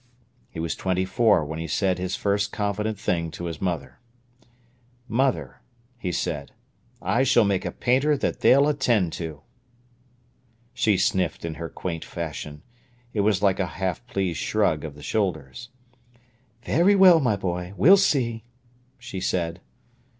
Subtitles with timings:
[0.49, 3.99] He was twenty four when he said his first confident thing to his mother.
[5.07, 5.61] "Mother,"
[5.99, 6.53] he said,
[7.03, 9.43] "I s'll make a painter that they'll attend to."
[10.73, 12.63] She sniffed in her quaint fashion.
[13.13, 15.69] It was like a half pleased shrug of the shoulders.
[16.63, 18.43] "Very well, my boy, we'll see,"
[18.97, 19.61] she said.